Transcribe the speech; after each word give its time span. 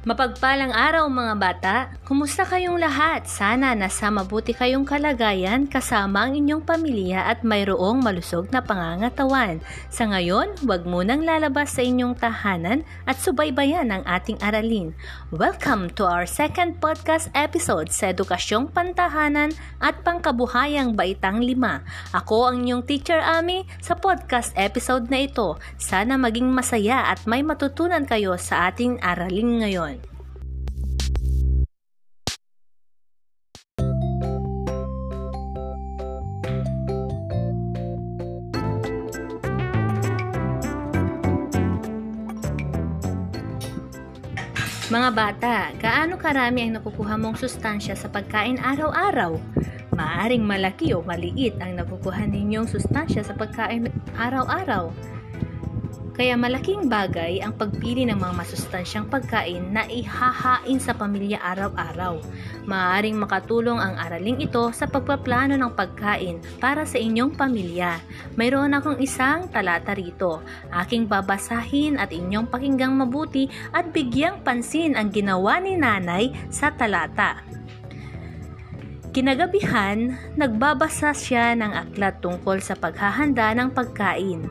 Mapagpalang 0.00 0.72
araw 0.72 1.12
mga 1.12 1.34
bata, 1.36 1.76
kumusta 2.08 2.48
kayong 2.48 2.80
lahat? 2.80 3.28
Sana 3.28 3.76
nasa 3.76 4.08
mabuti 4.08 4.56
kayong 4.56 4.88
kalagayan 4.88 5.68
kasama 5.68 6.24
ang 6.24 6.40
inyong 6.40 6.64
pamilya 6.64 7.28
at 7.28 7.44
mayroong 7.44 8.00
malusog 8.00 8.48
na 8.48 8.64
pangangatawan. 8.64 9.60
Sa 9.92 10.08
ngayon, 10.08 10.56
huwag 10.64 10.88
munang 10.88 11.20
lalabas 11.20 11.76
sa 11.76 11.84
inyong 11.84 12.16
tahanan 12.16 12.80
at 13.04 13.20
subaybayan 13.20 13.92
ang 13.92 14.00
ating 14.08 14.40
aralin. 14.40 14.96
Welcome 15.28 15.92
to 16.00 16.08
our 16.08 16.24
second 16.24 16.80
podcast 16.80 17.28
episode 17.36 17.92
sa 17.92 18.08
Edukasyong 18.16 18.72
Pantahanan 18.72 19.52
at 19.84 20.00
Pangkabuhayang 20.00 20.96
Baitang 20.96 21.44
Lima. 21.44 21.84
Ako 22.16 22.48
ang 22.48 22.64
inyong 22.64 22.88
teacher 22.88 23.20
Ami 23.20 23.68
sa 23.84 24.00
podcast 24.00 24.56
episode 24.56 25.12
na 25.12 25.28
ito. 25.28 25.60
Sana 25.76 26.16
maging 26.16 26.48
masaya 26.48 27.04
at 27.12 27.28
may 27.28 27.44
matutunan 27.44 28.08
kayo 28.08 28.40
sa 28.40 28.72
ating 28.72 28.96
aralin 29.04 29.60
ngayon. 29.60 29.89
Mga 44.90 45.10
bata, 45.14 45.70
gaano 45.78 46.18
karami 46.18 46.66
ang 46.66 46.74
nakukuha 46.74 47.14
mong 47.14 47.38
sustansya 47.38 47.94
sa 47.94 48.10
pagkain 48.10 48.58
araw-araw? 48.58 49.38
Maaring 49.94 50.42
malaki 50.42 50.90
o 50.90 51.06
maliit 51.06 51.54
ang 51.62 51.78
nakukuha 51.78 52.26
ninyong 52.26 52.66
sustansya 52.66 53.22
sa 53.22 53.38
pagkain 53.38 53.86
araw-araw. 54.18 54.90
Kaya 56.20 56.36
malaking 56.36 56.92
bagay 56.92 57.40
ang 57.40 57.56
pagpili 57.56 58.04
ng 58.04 58.20
mga 58.20 58.36
masustansyang 58.36 59.08
pagkain 59.08 59.72
na 59.72 59.88
ihahain 59.88 60.76
sa 60.76 60.92
pamilya 60.92 61.40
araw-araw. 61.40 62.20
Maaring 62.68 63.16
makatulong 63.16 63.80
ang 63.80 63.96
araling 63.96 64.36
ito 64.36 64.68
sa 64.76 64.84
pagpaplano 64.84 65.56
ng 65.56 65.72
pagkain 65.72 66.44
para 66.60 66.84
sa 66.84 67.00
inyong 67.00 67.32
pamilya. 67.32 68.04
Mayroon 68.36 68.76
akong 68.76 69.00
isang 69.00 69.48
talata 69.48 69.96
rito. 69.96 70.44
Aking 70.68 71.08
babasahin 71.08 71.96
at 71.96 72.12
inyong 72.12 72.52
pakinggang 72.52 72.92
mabuti 72.92 73.48
at 73.72 73.88
bigyang 73.88 74.44
pansin 74.44 75.00
ang 75.00 75.08
ginawa 75.08 75.56
ni 75.56 75.80
nanay 75.80 76.36
sa 76.52 76.68
talata. 76.68 77.40
Kinagabihan, 79.10 80.14
nagbabasa 80.38 81.10
siya 81.10 81.58
ng 81.58 81.72
aklat 81.74 82.22
tungkol 82.22 82.62
sa 82.62 82.78
paghahanda 82.78 83.50
ng 83.58 83.74
pagkain. 83.74 84.46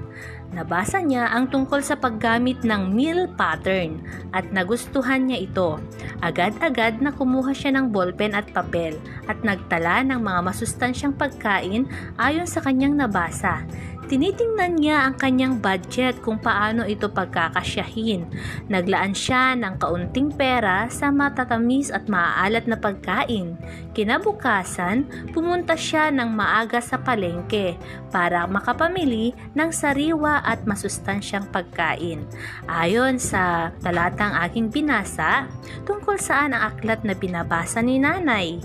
Nabasa 0.50 0.98
niya 0.98 1.30
ang 1.30 1.46
tungkol 1.46 1.86
sa 1.86 1.94
paggamit 1.94 2.66
ng 2.66 2.90
meal 2.90 3.30
pattern 3.38 4.02
at 4.34 4.50
nagustuhan 4.50 5.30
niya 5.30 5.46
ito. 5.46 5.78
Agad-agad 6.26 7.06
na 7.06 7.14
kumuha 7.14 7.54
siya 7.54 7.78
ng 7.78 7.94
ballpen 7.94 8.34
at 8.34 8.50
papel 8.50 8.98
at 9.30 9.38
nagtala 9.46 10.02
ng 10.10 10.18
mga 10.18 10.40
masustansyang 10.42 11.14
pagkain 11.14 11.86
ayon 12.18 12.50
sa 12.50 12.66
kanyang 12.66 12.98
nabasa. 12.98 13.62
Tinitingnan 14.10 14.82
niya 14.82 15.06
ang 15.06 15.22
kanyang 15.22 15.62
budget 15.62 16.18
kung 16.26 16.42
paano 16.42 16.82
ito 16.82 17.14
pagkakasyahin. 17.14 18.26
Naglaan 18.66 19.14
siya 19.14 19.54
ng 19.54 19.78
kaunting 19.78 20.34
pera 20.34 20.90
sa 20.90 21.14
matatamis 21.14 21.94
at 21.94 22.10
maaalat 22.10 22.66
na 22.66 22.74
pagkain. 22.74 23.54
Kinabukasan, 23.94 25.06
pumunta 25.30 25.78
siya 25.78 26.10
ng 26.10 26.26
maaga 26.26 26.82
sa 26.82 26.98
palengke 26.98 27.78
para 28.10 28.50
makapamili 28.50 29.30
ng 29.54 29.70
sariwa 29.70 30.42
at 30.42 30.66
masustansyang 30.66 31.46
pagkain. 31.54 32.26
Ayon 32.66 33.22
sa 33.22 33.70
talatang 33.86 34.34
aking 34.50 34.74
binasa, 34.74 35.46
tungkol 35.86 36.18
saan 36.18 36.58
ang 36.58 36.74
aklat 36.74 37.06
na 37.06 37.14
binabasa 37.14 37.78
ni 37.86 38.02
nanay. 38.02 38.58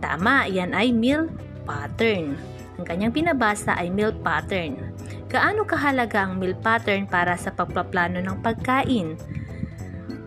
Tama, 0.00 0.48
yan 0.48 0.72
ay 0.72 0.88
meal 0.88 1.28
pattern. 1.68 2.55
Ang 2.76 2.84
kanyang 2.84 3.14
pinabasa 3.16 3.72
ay 3.72 3.88
meal 3.88 4.12
pattern. 4.12 4.92
Gaano 5.32 5.64
kahalaga 5.64 6.28
ang 6.28 6.36
meal 6.36 6.52
pattern 6.52 7.08
para 7.08 7.32
sa 7.40 7.48
pagpaplano 7.48 8.20
ng 8.20 8.36
pagkain? 8.44 9.16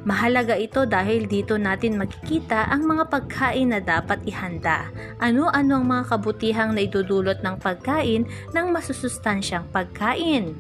Mahalaga 0.10 0.58
ito 0.58 0.90
dahil 0.90 1.30
dito 1.30 1.62
natin 1.62 2.02
makikita 2.02 2.66
ang 2.74 2.90
mga 2.90 3.14
pagkain 3.14 3.70
na 3.70 3.78
dapat 3.78 4.18
ihanda. 4.26 4.90
Ano-ano 5.22 5.78
ang 5.78 5.86
mga 5.86 6.04
kabutihang 6.10 6.74
na 6.74 6.82
idudulot 6.82 7.46
ng 7.46 7.56
pagkain 7.62 8.26
ng 8.26 8.66
masusustansyang 8.74 9.70
pagkain. 9.70 10.58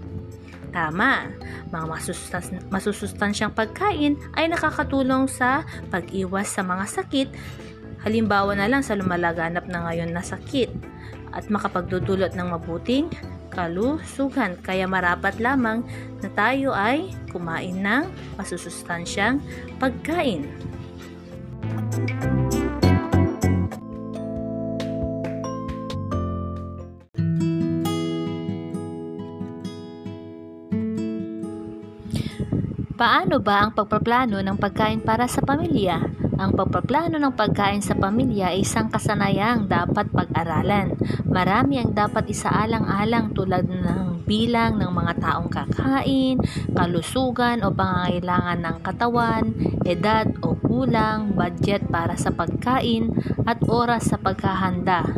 Tama, 0.70 1.34
mga 1.74 1.86
masusustansyang 2.70 3.50
pagkain 3.58 4.22
ay 4.38 4.54
nakakatulong 4.54 5.26
sa 5.26 5.66
pag-iwas 5.90 6.54
sa 6.54 6.62
mga 6.62 6.86
sakit, 6.86 7.34
halimbawa 8.06 8.54
na 8.54 8.70
lang 8.70 8.86
sa 8.86 8.94
lumalaganap 8.94 9.66
na 9.66 9.90
ngayon 9.90 10.14
na 10.14 10.22
sakit 10.22 10.99
at 11.34 11.48
makapagdudulot 11.48 12.34
ng 12.34 12.48
mabuting 12.54 13.10
kalusugan. 13.50 14.56
Kaya 14.62 14.86
marapat 14.86 15.42
lamang 15.42 15.82
na 16.22 16.30
tayo 16.34 16.72
ay 16.72 17.12
kumain 17.34 17.78
ng 17.82 18.08
masusustansyang 18.38 19.42
pagkain. 19.82 20.46
Paano 33.00 33.40
ba 33.40 33.64
ang 33.64 33.72
pagpaplano 33.72 34.44
ng 34.44 34.60
pagkain 34.60 35.00
para 35.00 35.24
sa 35.24 35.40
pamilya? 35.40 36.19
Ang 36.40 36.56
pagpaplano 36.56 37.20
ng 37.20 37.36
pagkain 37.36 37.84
sa 37.84 38.00
pamilya 38.00 38.56
ay 38.56 38.64
isang 38.64 38.88
kasanayang 38.88 39.68
dapat 39.68 40.08
pag-aralan. 40.08 40.96
Marami 41.28 41.84
ang 41.84 41.92
dapat 41.92 42.32
isaalang-alang 42.32 43.36
tulad 43.36 43.68
ng 43.68 44.19
bilang 44.30 44.78
ng 44.78 44.94
mga 44.94 45.14
taong 45.18 45.50
kakain, 45.50 46.38
kalusugan 46.78 47.66
o 47.66 47.74
pangangailangan 47.74 48.60
ng 48.62 48.78
katawan, 48.86 49.46
edad 49.90 50.30
o 50.46 50.54
kulang, 50.54 51.34
budget 51.34 51.90
para 51.90 52.14
sa 52.14 52.30
pagkain 52.30 53.10
at 53.50 53.58
oras 53.66 54.14
sa 54.14 54.22
paghahanda 54.22 55.18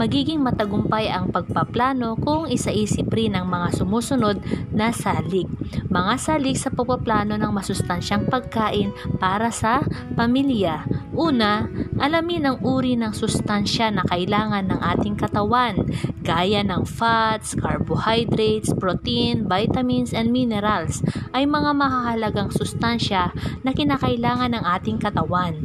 magiging 0.00 0.40
matagumpay 0.40 1.12
ang 1.12 1.28
pagpaplano 1.28 2.16
kung 2.16 2.48
isaisip 2.48 3.12
rin 3.12 3.36
ang 3.36 3.52
mga 3.52 3.76
sumusunod 3.76 4.40
na 4.72 4.96
salik. 4.96 5.44
Mga 5.92 6.14
salik 6.16 6.56
sa 6.56 6.72
pagpaplano 6.72 7.36
ng 7.36 7.52
masustansyang 7.52 8.24
pagkain 8.24 8.96
para 9.20 9.52
sa 9.52 9.84
pamilya. 10.16 10.88
Una, 11.10 11.66
alamin 11.98 12.46
ang 12.46 12.62
uri 12.62 12.94
ng 12.94 13.10
sustansya 13.10 13.90
na 13.90 14.06
kailangan 14.06 14.70
ng 14.70 14.78
ating 14.78 15.18
katawan, 15.18 15.74
gaya 16.22 16.62
ng 16.62 16.86
fats, 16.86 17.58
carbohydrates, 17.58 18.70
protein, 18.78 19.50
vitamins, 19.50 20.14
and 20.14 20.30
minerals 20.30 21.02
ay 21.34 21.50
mga 21.50 21.74
mahahalagang 21.74 22.54
sustansya 22.54 23.34
na 23.66 23.74
kinakailangan 23.74 24.54
ng 24.54 24.64
ating 24.78 25.02
katawan. 25.02 25.58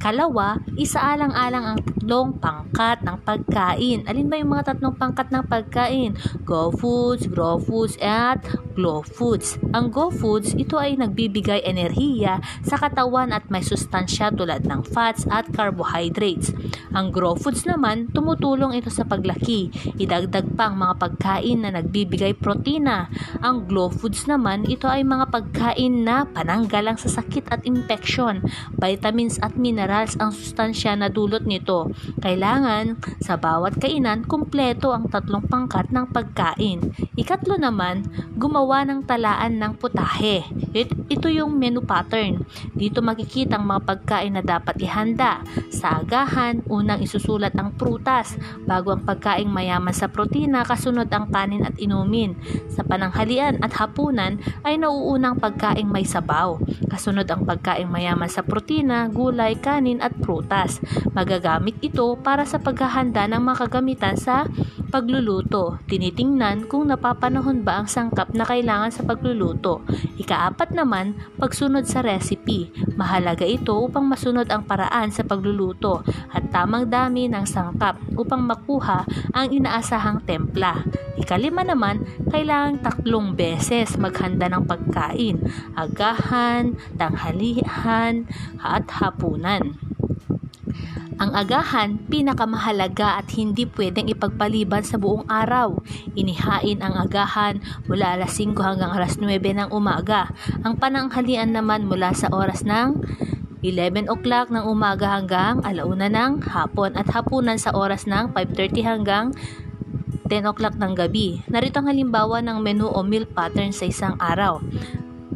Kalawa, 0.00 0.64
isaalang-alang 0.80 1.64
ang 1.76 1.78
tatlong 1.80 2.30
pangkat 2.40 3.00
ng 3.04 3.16
pagkain. 3.20 4.00
Alin 4.08 4.28
ba 4.28 4.40
yung 4.40 4.52
mga 4.52 4.72
tatlong 4.72 4.96
pangkat 4.96 5.28
ng 5.32 5.44
pagkain? 5.44 6.12
Go 6.44 6.72
foods, 6.72 7.28
grow 7.28 7.60
foods, 7.60 8.00
at 8.00 8.44
glow 8.76 9.00
foods. 9.00 9.56
Ang 9.72 9.88
go 9.88 10.12
foods, 10.12 10.52
ito 10.52 10.76
ay 10.76 11.00
nagbibigay 11.00 11.64
enerhiya 11.64 12.44
sa 12.60 12.76
katawan 12.76 13.32
at 13.32 13.48
may 13.48 13.64
sustansya 13.64 14.28
tulad 14.36 14.68
ng 14.68 14.84
fats 14.84 15.24
at 15.32 15.48
carbohydrates. 15.56 16.52
Ang 16.92 17.08
grow 17.08 17.32
foods 17.32 17.64
naman, 17.64 18.12
tumutulong 18.12 18.76
ito 18.76 18.92
sa 18.92 19.08
paglaki. 19.08 19.72
Idagdag 19.96 20.52
pa 20.52 20.68
ang 20.68 20.76
mga 20.76 20.94
pagkain 21.00 21.64
na 21.64 21.72
nagbibigay 21.72 22.36
protina. 22.36 23.08
Ang 23.40 23.64
glow 23.64 23.88
foods 23.88 24.28
naman, 24.28 24.68
ito 24.68 24.84
ay 24.84 25.00
mga 25.02 25.32
pagkain 25.32 26.04
na 26.04 26.28
pananggalang 26.28 27.00
sa 27.00 27.08
sakit 27.08 27.48
at 27.48 27.64
infection, 27.64 28.44
vitamins 28.76 29.40
at 29.40 29.56
minerals 29.56 30.20
ang 30.20 30.36
sustansya 30.36 30.92
na 30.92 31.08
dulot 31.08 31.48
nito. 31.48 31.88
Kailangan 32.20 33.00
sa 33.24 33.40
bawat 33.40 33.80
kainan 33.80 34.28
kumpleto 34.28 34.92
ang 34.92 35.08
tatlong 35.08 35.46
pangkat 35.48 35.88
ng 35.88 36.12
pagkain. 36.12 36.92
Ikatlo 37.16 37.56
naman, 37.56 38.04
gumawa 38.36 38.65
ng 38.66 39.06
talaan 39.06 39.62
ng 39.62 39.72
putahe. 39.78 40.42
Ito 41.06 41.30
yung 41.30 41.54
menu 41.54 41.86
pattern. 41.86 42.42
Dito 42.74 43.00
makikita 43.00 43.56
ang 43.56 43.70
mga 43.70 43.82
pagkain 43.86 44.34
na 44.34 44.42
dapat 44.42 44.76
ihanda. 44.82 45.46
Sa 45.70 46.02
agahan, 46.02 46.66
unang 46.66 47.00
isusulat 47.00 47.54
ang 47.54 47.72
prutas. 47.78 48.34
Bago 48.66 48.92
ang 48.92 49.06
pagkain 49.06 49.46
mayaman 49.46 49.94
sa 49.94 50.10
protina, 50.10 50.66
kasunod 50.66 51.06
ang 51.14 51.30
kanin 51.30 51.62
at 51.62 51.78
inumin. 51.78 52.34
Sa 52.72 52.82
pananghalian 52.82 53.62
at 53.62 53.72
hapunan 53.78 54.42
ay 54.66 54.76
nauunang 54.76 55.38
pagkain 55.38 55.86
may 55.86 56.04
sabaw. 56.04 56.58
Kasunod 56.90 57.28
ang 57.30 57.46
pagkain 57.46 57.88
mayaman 57.88 58.28
sa 58.28 58.42
protina, 58.42 59.06
gulay, 59.08 59.54
kanin 59.56 60.02
at 60.02 60.12
prutas. 60.18 60.82
Magagamit 61.14 61.78
ito 61.80 62.04
para 62.20 62.44
sa 62.44 62.58
paghahanda 62.60 63.28
ng 63.30 63.40
mga 63.40 63.68
kagamitan 63.68 64.16
sa 64.16 64.48
Pagluluto. 64.96 65.76
Tinitingnan 65.92 66.72
kung 66.72 66.88
napapanahon 66.88 67.60
ba 67.60 67.84
ang 67.84 67.84
sangkap 67.84 68.32
na 68.32 68.48
kailangan 68.48 68.88
sa 68.88 69.04
pagluluto. 69.04 69.84
Ikaapat 70.16 70.72
naman, 70.72 71.20
pagsunod 71.36 71.84
sa 71.84 72.00
recipe. 72.00 72.72
Mahalaga 72.96 73.44
ito 73.44 73.76
upang 73.76 74.08
masunod 74.08 74.48
ang 74.48 74.64
paraan 74.64 75.12
sa 75.12 75.20
pagluluto 75.20 76.00
at 76.32 76.48
tamang 76.48 76.88
dami 76.88 77.28
ng 77.28 77.44
sangkap 77.44 78.00
upang 78.16 78.40
makuha 78.48 79.04
ang 79.36 79.52
inaasahang 79.52 80.24
templa. 80.24 80.80
Ikalima 81.20 81.60
naman, 81.60 82.00
kailangan 82.32 82.80
tatlong 82.80 83.36
beses 83.36 84.00
maghanda 84.00 84.48
ng 84.48 84.64
pagkain, 84.64 85.44
agahan, 85.76 86.72
tanghalihan, 86.96 88.24
at 88.64 88.88
hapunan. 88.96 89.76
Ang 91.16 91.32
agahan, 91.32 91.96
pinakamahalaga 92.12 93.16
at 93.16 93.32
hindi 93.32 93.64
pwedeng 93.64 94.12
ipagpaliban 94.12 94.84
sa 94.84 95.00
buong 95.00 95.24
araw. 95.24 95.80
Inihain 96.12 96.84
ang 96.84 96.92
agahan 96.92 97.64
mula 97.88 98.20
alas 98.20 98.36
5 98.36 98.52
hanggang 98.60 98.92
alas 98.92 99.16
9 99.16 99.40
ng 99.40 99.72
umaga. 99.72 100.28
Ang 100.60 100.76
pananghalian 100.76 101.56
naman 101.56 101.88
mula 101.88 102.12
sa 102.12 102.28
oras 102.28 102.68
ng 102.68 103.00
11 103.64 104.12
o'clock 104.12 104.52
ng 104.52 104.68
umaga 104.68 105.16
hanggang 105.16 105.64
alauna 105.64 106.12
ng 106.12 106.44
hapon 106.52 106.92
at 106.92 107.08
hapunan 107.08 107.56
sa 107.56 107.72
oras 107.72 108.04
ng 108.04 108.36
5.30 108.36 108.84
hanggang 108.84 109.32
10 110.28 110.52
o'clock 110.52 110.76
ng 110.76 110.92
gabi. 110.92 111.40
Narito 111.48 111.80
ang 111.80 111.88
halimbawa 111.88 112.44
ng 112.44 112.60
menu 112.60 112.92
o 112.92 113.00
meal 113.00 113.24
pattern 113.24 113.72
sa 113.72 113.88
isang 113.88 114.20
araw. 114.20 114.60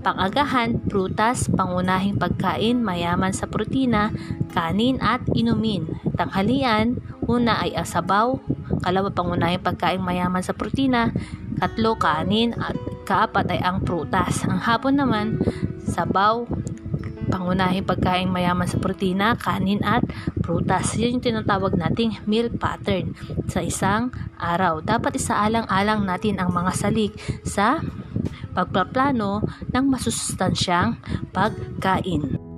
Pangagahan, 0.01 0.81
prutas, 0.89 1.53
pangunahing 1.53 2.17
pagkain, 2.17 2.81
mayaman 2.81 3.37
sa 3.37 3.45
protina, 3.45 4.09
kanin 4.49 4.97
at 5.05 5.21
inumin. 5.37 5.93
Tanghalian, 6.17 6.97
una 7.29 7.61
ay 7.61 7.77
asabaw, 7.77 8.41
kalawa 8.81 9.13
pangunahing 9.13 9.61
pagkain 9.61 10.01
mayaman 10.01 10.41
sa 10.41 10.57
protina, 10.57 11.13
katlo 11.61 12.01
kanin 12.01 12.57
at 12.57 12.81
kaapat 13.05 13.53
ay 13.53 13.61
ang 13.61 13.85
prutas. 13.85 14.41
Ang 14.49 14.65
hapon 14.65 14.97
naman, 14.97 15.37
sabaw, 15.85 16.49
pangunahing 17.31 17.85
pagkain 17.85 18.33
mayaman 18.33 18.67
sa 18.67 18.81
protina, 18.81 19.37
kanin 19.37 19.85
at 19.85 20.03
prutas. 20.41 20.97
Yan 20.99 21.21
yung 21.21 21.25
tinatawag 21.25 21.79
nating 21.79 22.25
meal 22.27 22.51
pattern 22.51 23.15
sa 23.47 23.63
isang 23.63 24.11
araw. 24.41 24.83
Dapat 24.83 25.21
isaalang-alang 25.21 26.09
natin 26.09 26.43
ang 26.43 26.51
mga 26.51 26.73
salik 26.75 27.15
sa 27.47 27.79
pagpaplano 28.53 29.45
ng 29.71 29.85
masustansyang 29.87 30.99
pagkain. 31.35 32.51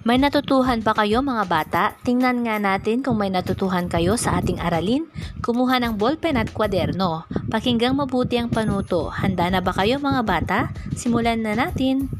May 0.00 0.16
natutuhan 0.16 0.82
ba 0.82 0.90
kayo 0.90 1.22
mga 1.22 1.44
bata? 1.46 1.82
Tingnan 2.02 2.42
nga 2.42 2.58
natin 2.58 2.98
kung 2.98 3.20
may 3.20 3.30
natutuhan 3.30 3.86
kayo 3.86 4.18
sa 4.18 4.42
ating 4.42 4.58
aralin. 4.58 5.06
Kumuha 5.38 5.78
ng 5.78 6.00
ballpen 6.00 6.34
at 6.34 6.50
kwaderno. 6.50 7.30
Pakinggang 7.46 7.94
mabuti 7.94 8.40
ang 8.40 8.50
panuto. 8.50 9.06
Handa 9.06 9.46
na 9.52 9.62
ba 9.62 9.70
kayo 9.70 10.02
mga 10.02 10.26
bata? 10.26 10.58
Simulan 10.98 11.44
na 11.44 11.54
natin. 11.54 12.19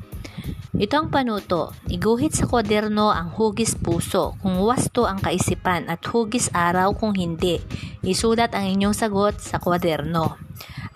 Ito 0.81 0.97
ang 0.97 1.13
panuto. 1.13 1.77
Iguhit 1.93 2.33
sa 2.33 2.49
kwaderno 2.49 3.13
ang 3.13 3.37
hugis 3.37 3.77
puso 3.77 4.41
kung 4.41 4.57
wasto 4.65 5.05
ang 5.05 5.21
kaisipan 5.21 5.93
at 5.93 6.01
hugis 6.09 6.49
araw 6.57 6.97
kung 6.97 7.13
hindi. 7.13 7.61
Isulat 8.01 8.57
ang 8.57 8.65
inyong 8.65 8.97
sagot 8.97 9.45
sa 9.45 9.61
kwaderno. 9.61 10.41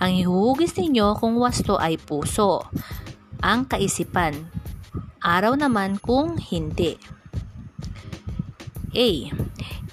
Ang 0.00 0.24
ihuhugis 0.24 0.72
ninyo 0.80 1.20
kung 1.20 1.36
wasto 1.36 1.76
ay 1.76 2.00
puso, 2.00 2.64
ang 3.44 3.68
kaisipan. 3.68 4.48
Araw 5.20 5.52
naman 5.52 6.00
kung 6.00 6.40
hindi. 6.40 6.96
A. 8.96 9.08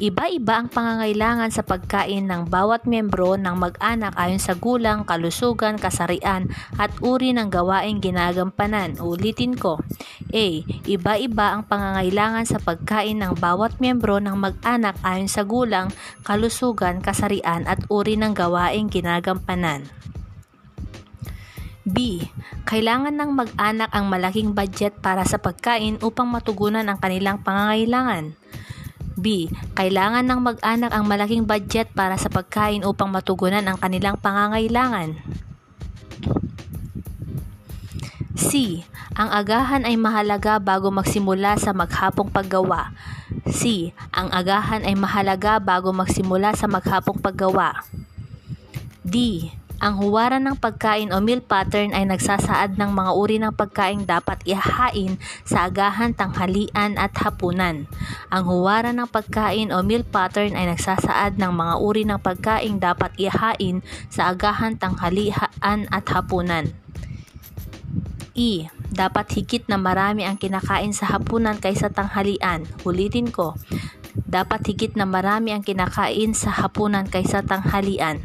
Iba-iba 0.01 0.57
ang 0.57 0.65
pangangailangan 0.65 1.53
sa 1.53 1.61
pagkain 1.61 2.25
ng 2.25 2.49
bawat 2.49 2.89
membro 2.89 3.37
ng 3.37 3.53
mag-anak 3.53 4.17
ayon 4.17 4.41
sa 4.41 4.57
gulang, 4.57 5.05
kalusugan, 5.05 5.77
kasarian 5.77 6.49
at 6.81 6.89
uri 7.05 7.37
ng 7.37 7.53
gawaing 7.53 8.01
ginagampanan. 8.01 8.97
Ulitin 8.97 9.53
ko. 9.53 9.77
A. 10.33 10.47
Iba-iba 10.89 11.53
ang 11.53 11.69
pangangailangan 11.69 12.49
sa 12.49 12.57
pagkain 12.57 13.21
ng 13.21 13.37
bawat 13.37 13.77
membro 13.77 14.17
ng 14.17 14.33
mag-anak 14.33 14.97
ayon 15.05 15.29
sa 15.29 15.45
gulang, 15.45 15.93
kalusugan, 16.25 16.97
kasarian 17.05 17.69
at 17.69 17.85
uri 17.93 18.17
ng 18.17 18.33
gawaing 18.33 18.89
ginagampanan. 18.89 19.85
B. 21.85 22.25
Kailangan 22.65 23.13
ng 23.13 23.37
mag-anak 23.37 23.93
ang 23.93 24.09
malaking 24.09 24.57
budget 24.57 24.97
para 24.97 25.21
sa 25.29 25.37
pagkain 25.37 26.01
upang 26.01 26.25
matugunan 26.25 26.89
ang 26.89 26.97
kanilang 26.97 27.45
pangangailangan. 27.45 28.40
B. 29.19 29.51
Kailangan 29.75 30.23
ng 30.23 30.39
mag-anak 30.39 30.91
ang 30.91 31.03
malaking 31.07 31.43
budget 31.43 31.91
para 31.91 32.15
sa 32.15 32.31
pagkain 32.31 32.87
upang 32.87 33.11
matugunan 33.11 33.63
ang 33.67 33.77
kanilang 33.79 34.19
pangangailangan. 34.19 35.19
C. 38.35 38.83
Ang 39.15 39.29
agahan 39.31 39.83
ay 39.83 39.99
mahalaga 39.99 40.57
bago 40.57 40.89
magsimula 40.89 41.59
sa 41.59 41.75
maghapong 41.75 42.31
paggawa. 42.31 42.95
C. 43.47 43.91
Ang 44.15 44.31
agahan 44.31 44.87
ay 44.87 44.95
mahalaga 44.95 45.59
bago 45.59 45.91
magsimula 45.91 46.55
sa 46.55 46.65
maghapong 46.71 47.19
paggawa. 47.19 47.83
D. 49.03 49.47
Ang 49.81 49.97
huwaran 49.97 50.45
ng 50.45 50.61
pagkain 50.61 51.09
o 51.09 51.17
meal 51.25 51.41
pattern 51.41 51.89
ay 51.97 52.05
nagsasaad 52.05 52.77
ng 52.77 52.93
mga 52.93 53.11
uri 53.17 53.41
ng 53.41 53.49
pagkain 53.49 54.05
dapat 54.05 54.37
ihahain 54.45 55.17
sa 55.41 55.65
agahan, 55.65 56.13
tanghalian 56.13 57.01
at 57.01 57.17
hapunan. 57.17 57.89
Ang 58.29 58.43
huwaran 58.45 59.01
ng 59.01 59.09
pagkain 59.09 59.73
o 59.73 59.81
meal 59.81 60.05
pattern 60.05 60.53
ay 60.53 60.69
nagsasaad 60.69 61.41
ng 61.41 61.49
mga 61.49 61.73
uri 61.81 62.05
ng 62.05 62.21
pagkain 62.21 62.77
dapat 62.77 63.09
ihahain 63.17 63.81
sa 64.05 64.29
agahan, 64.29 64.77
tanghalian 64.77 65.89
at 65.89 66.05
hapunan. 66.13 66.69
E. 68.37 68.69
Dapat 68.93 69.33
higit 69.33 69.65
na 69.65 69.81
marami 69.81 70.29
ang 70.29 70.37
kinakain 70.37 70.93
sa 70.93 71.09
hapunan 71.09 71.57
kaysa 71.57 71.89
tanghalian. 71.89 72.69
Ulitin 72.85 73.33
ko. 73.33 73.57
Dapat 74.13 74.61
higit 74.69 74.93
na 74.93 75.09
marami 75.09 75.57
ang 75.57 75.65
kinakain 75.65 76.37
sa 76.37 76.53
hapunan 76.53 77.09
kaysa 77.09 77.41
tanghalian. 77.41 78.21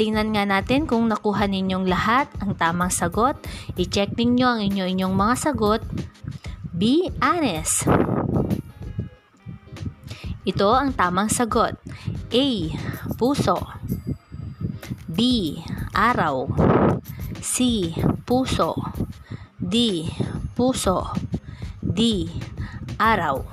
Tingnan 0.00 0.32
nga 0.32 0.48
natin 0.48 0.88
kung 0.88 1.12
nakuha 1.12 1.44
ninyong 1.44 1.84
lahat 1.84 2.32
ang 2.40 2.56
tamang 2.56 2.88
sagot. 2.88 3.36
I-check 3.76 4.16
ninyo 4.16 4.48
ang 4.48 4.60
inyo-inyong 4.64 5.12
mga 5.12 5.34
sagot. 5.36 5.84
Be 6.72 7.12
honest. 7.20 7.84
Ito 10.48 10.72
ang 10.72 10.96
tamang 10.96 11.28
sagot. 11.28 11.76
A. 12.32 12.48
Puso. 13.20 13.60
B. 15.04 15.20
Araw. 15.92 16.48
C. 17.44 17.92
Puso. 18.24 18.80
D. 19.60 20.08
Puso. 20.56 21.12
D. 21.84 22.24
Araw. 22.96 23.44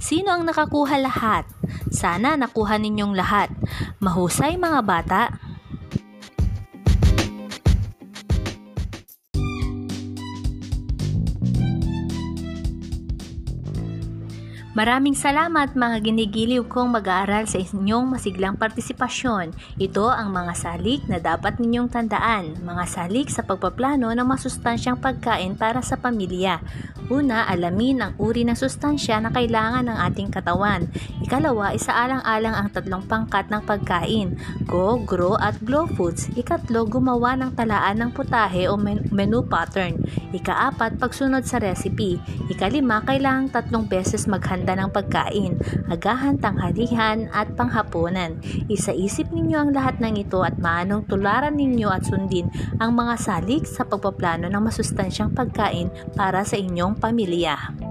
Sino 0.00 0.32
ang 0.32 0.48
nakakuha 0.48 0.96
lahat? 1.04 1.44
Sana 1.92 2.40
nakuha 2.40 2.80
ninyong 2.80 3.12
lahat. 3.12 3.52
Mahusay 4.00 4.56
mga 4.56 4.80
bata. 4.88 5.41
Maraming 14.72 15.12
salamat 15.12 15.76
mga 15.76 16.00
ginigiliw 16.00 16.64
kong 16.64 16.96
mag-aaral 16.96 17.44
sa 17.44 17.60
inyong 17.60 18.16
masiglang 18.16 18.56
partisipasyon. 18.56 19.52
Ito 19.76 20.08
ang 20.08 20.32
mga 20.32 20.56
salik 20.56 21.04
na 21.12 21.20
dapat 21.20 21.60
ninyong 21.60 21.92
tandaan, 21.92 22.56
mga 22.64 22.88
salik 22.88 23.28
sa 23.28 23.44
pagpaplano 23.44 24.08
ng 24.08 24.24
masustansyang 24.24 24.96
pagkain 24.96 25.60
para 25.60 25.84
sa 25.84 26.00
pamilya. 26.00 26.64
Una, 27.12 27.44
alamin 27.44 28.00
ang 28.00 28.12
uri 28.16 28.48
ng 28.48 28.56
sustansya 28.56 29.20
na 29.20 29.28
kailangan 29.28 29.92
ng 29.92 29.98
ating 30.08 30.32
katawan. 30.32 30.88
Ikalawa, 31.20 31.76
isaalang-alang 31.76 32.56
ang 32.56 32.68
tatlong 32.72 33.04
pangkat 33.04 33.52
ng 33.52 33.60
pagkain, 33.68 34.40
Go, 34.64 34.96
Grow 35.04 35.36
at 35.36 35.60
Glow 35.60 35.84
Foods. 35.84 36.32
Ikatlo, 36.32 36.88
gumawa 36.88 37.36
ng 37.36 37.52
talaan 37.52 38.00
ng 38.00 38.10
putahe 38.16 38.72
o 38.72 38.80
menu 38.80 39.44
pattern. 39.44 40.00
Ikaapat, 40.32 40.96
pagsunod 40.96 41.44
sa 41.44 41.60
recipe. 41.60 42.16
Ikalima, 42.48 43.04
kailangang 43.04 43.52
tatlong 43.52 43.84
beses 43.84 44.24
maghanda 44.24 44.61
paghahanda 44.62 44.78
ng 44.78 44.90
pagkain, 44.94 45.52
agahan, 45.90 46.38
tanghalihan 46.38 47.26
at 47.34 47.50
panghapunan. 47.58 48.38
Isaisip 48.70 49.34
ninyo 49.34 49.58
ang 49.58 49.70
lahat 49.74 49.98
ng 49.98 50.22
ito 50.22 50.46
at 50.46 50.54
maanong 50.62 51.10
tularan 51.10 51.58
ninyo 51.58 51.90
at 51.90 52.06
sundin 52.06 52.46
ang 52.78 52.94
mga 52.94 53.18
salik 53.18 53.66
sa 53.66 53.82
pagpaplano 53.82 54.46
ng 54.46 54.62
masustansyang 54.62 55.34
pagkain 55.34 55.90
para 56.14 56.46
sa 56.46 56.54
inyong 56.54 56.94
pamilya. 56.94 57.81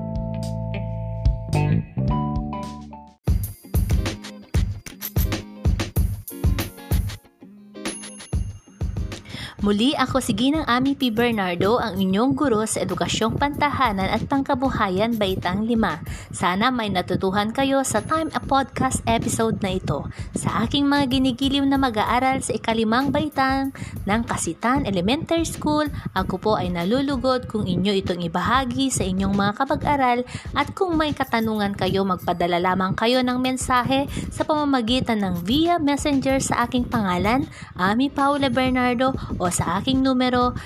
Muli 9.62 9.94
ako 9.94 10.26
si 10.26 10.34
Ginang 10.34 10.66
Ami 10.66 10.98
P. 10.98 11.14
Bernardo, 11.14 11.78
ang 11.78 11.94
inyong 11.94 12.34
guro 12.34 12.66
sa 12.66 12.82
Edukasyong 12.82 13.38
Pantahanan 13.38 14.10
at 14.10 14.26
Pangkabuhayan 14.26 15.22
Baitang 15.22 15.70
5. 15.70 16.34
Sana 16.34 16.74
may 16.74 16.90
natutuhan 16.90 17.54
kayo 17.54 17.86
sa 17.86 18.02
Time 18.02 18.34
a 18.34 18.42
Podcast 18.42 19.06
episode 19.06 19.62
na 19.62 19.78
ito. 19.78 20.10
Sa 20.34 20.66
aking 20.66 20.90
mga 20.90 21.14
ginigiliw 21.14 21.62
na 21.62 21.78
mag-aaral 21.78 22.42
sa 22.42 22.58
ikalimang 22.58 23.14
baitang 23.14 23.70
ng 24.10 24.22
Kasitan 24.26 24.90
Elementary 24.90 25.46
School, 25.46 25.86
ako 26.18 26.42
po 26.42 26.52
ay 26.58 26.74
nalulugod 26.74 27.46
kung 27.46 27.70
inyo 27.70 28.02
itong 28.02 28.26
ibahagi 28.26 28.90
sa 28.90 29.06
inyong 29.06 29.38
mga 29.38 29.62
kapag-aral 29.62 30.26
at 30.58 30.74
kung 30.74 30.98
may 30.98 31.14
katanungan 31.14 31.78
kayo, 31.78 32.02
magpadala 32.02 32.58
lamang 32.58 32.98
kayo 32.98 33.22
ng 33.22 33.38
mensahe 33.38 34.10
sa 34.34 34.42
pamamagitan 34.42 35.22
ng 35.22 35.46
via 35.46 35.78
messenger 35.78 36.42
sa 36.42 36.66
aking 36.66 36.90
pangalan, 36.90 37.46
Ami 37.78 38.10
Paula 38.10 38.50
Bernardo 38.50 39.14
o 39.38 39.51
sa 39.54 39.78
aking 39.80 40.02
numero 40.02 40.58